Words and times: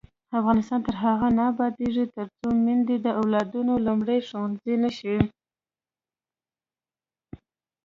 افغانستان 0.39 0.79
تر 0.87 0.95
هغو 1.03 1.27
نه 1.37 1.43
ابادیږي، 1.51 2.05
ترڅو 2.15 2.47
میندې 2.65 2.95
د 3.01 3.07
اولادونو 3.19 3.73
لومړنی 3.85 4.19
ښوونځی 4.27 4.75
نشي. 4.83 5.17